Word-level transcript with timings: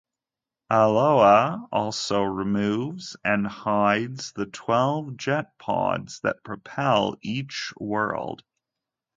Aloha 0.71 1.67
also 1.71 2.23
removes 2.23 3.15
and 3.23 3.45
hides 3.45 4.31
the 4.31 4.47
twelve 4.47 5.15
jet 5.15 5.55
pods 5.59 6.21
that 6.21 6.43
propel 6.43 7.17
each 7.21 7.71
world. 7.77 8.43